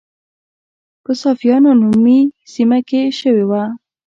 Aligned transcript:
په 1.03 1.11
صافیانو 1.21 1.71
نومي 1.81 2.19
سیمه 2.51 2.79
کې 2.87 3.01
شوې 3.19 3.45
وه. 3.49 3.63